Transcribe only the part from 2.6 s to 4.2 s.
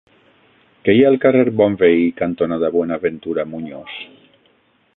Buenaventura Muñoz?